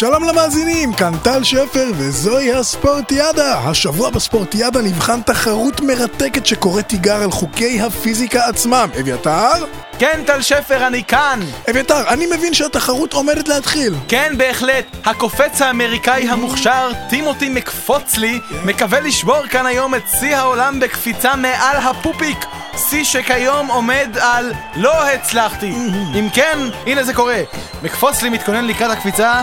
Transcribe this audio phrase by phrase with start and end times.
[0.00, 3.58] שלום למאזינים, כאן טל שפר וזוהי הספורטיאדה.
[3.58, 8.88] השבוע בספורטיאדה נבחן תחרות מרתקת שקוראת תיגר על חוקי הפיזיקה עצמם.
[9.00, 9.64] אביתר?
[9.98, 11.40] כן, טל שפר, אני כאן!
[11.70, 13.94] אביתר, אני מבין שהתחרות עומדת להתחיל.
[14.08, 14.84] כן, בהחלט.
[15.04, 22.46] הקופץ האמריקאי המוכשר, טימותי מקפוצלי, מקווה לשבור כאן היום את שיא העולם בקפיצה מעל הפופיק.
[22.76, 25.72] שיא שכיום עומד על לא הצלחתי.
[26.18, 27.40] אם כן, הנה זה קורה.
[27.82, 29.40] מקפוצלי מתכונן לקראת הקפיצה,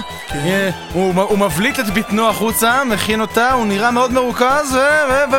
[0.93, 4.77] הוא מבליט את בטנו החוצה, מכין אותה, הוא נראה מאוד מרוכז,
[5.32, 5.37] ו...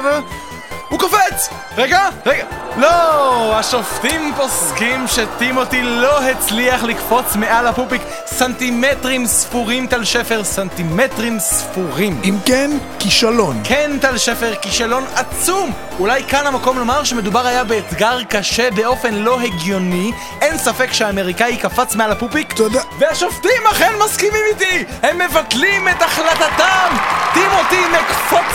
[0.89, 1.49] הוא קופץ!
[1.77, 2.45] רגע, רגע.
[2.77, 3.59] לא!
[3.59, 12.21] השופטים פוסקים שטימותי לא הצליח לקפוץ מעל הפופיק סנטימטרים ספורים, טל שפר, סנטימטרים ספורים.
[12.25, 13.61] אם כן, כישלון.
[13.65, 15.73] כן, טל שפר, כישלון עצום!
[15.99, 20.13] אולי כאן המקום לומר שמדובר היה באתגר קשה באופן לא הגיוני.
[20.41, 22.53] אין ספק שהאמריקאי קפץ מעל הפופיק.
[22.53, 22.83] תודה.
[22.99, 24.85] והשופטים אכן מסכימים איתי!
[25.03, 26.97] הם מבטלים את החלטתם!
[27.35, 27.88] טימותי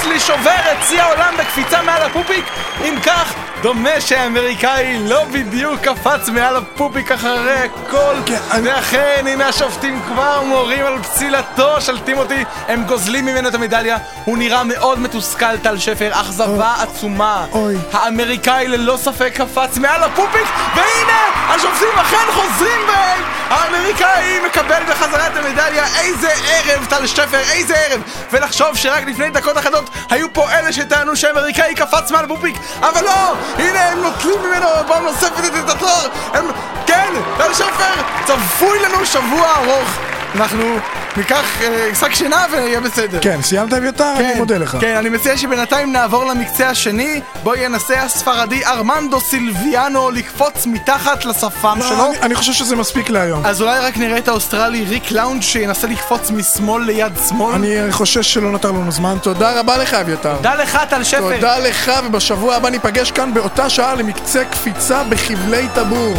[0.04, 2.46] מקפוץ לי שובר את שיא העולם בקפיצה מעל הפופיק!
[2.82, 8.16] אם כך, דומה שהאמריקאי לא בדיוק קפץ מעל הפופיק אחרי הכל.
[8.26, 12.44] כן, אני- ואכן, הנה השופטים כבר מורים על פסילתו של טימותי.
[12.68, 13.98] הם גוזלים ממנו את המדליה.
[14.26, 17.46] הוא נראה מאוד מתוסכל, טל שפר, אכזבה עצומה.
[17.52, 17.76] אוי.
[17.94, 25.38] האמריקאי ללא ספק קפץ מעל הפופיק והנה, השופטים אכן חוזרים בהם האמריקאי מקבל בחזרה את
[25.38, 28.02] המדליה איזה ערב, טל שפר, איזה ערב.
[28.32, 33.36] ולחשוב שרק לפני דקות אחדות היו פה אלה שטענו שהאמריקאי קפץ מעל הפופיק אבל לא,
[33.58, 36.46] הנה הם נוטלים ממנו פעם נוספת את התואר הם,
[36.86, 37.94] כן, טל שפר,
[38.26, 39.90] צפוי לנו שבוע ארוך.
[40.36, 40.80] אנחנו
[41.18, 44.14] ניקח אה, שק שינה ויהיה בסדר כן, סיימת אביתר?
[44.20, 44.78] אני מודה לך.
[44.82, 51.78] כן, אני מציע שבינתיים נעבור למקצה השני בו ינסה הספרדי ארמנדו סילביאנו לקפוץ מתחת לשפם
[51.80, 53.46] לא, שלו אני- אני חושב שזה מספיק להיום.
[53.46, 58.34] אז אולי רק נראה את האוסטרלי ריק לאונד שינסה לקפוץ משמאל ליד שמאל אני חושש
[58.34, 59.18] שלא נותר לנו זמן.
[59.22, 60.36] תודה רבה לך אביתר.
[60.36, 65.68] תודה לך טל שפר תודה לך, ובשבוע הבא ניפגש כאן באותה שעה למקצה קפיצה בחבלי
[65.74, 66.14] טבור.